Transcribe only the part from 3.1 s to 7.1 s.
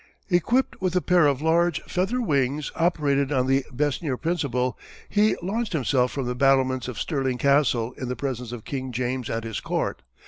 on the Besnier principle, he launched himself from the battlements of